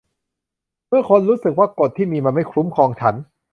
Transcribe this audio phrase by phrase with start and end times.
[0.87, 3.15] เมื่อคนรู้สึกว่ากฎที่มีมันไม่คุ้มครองฉัน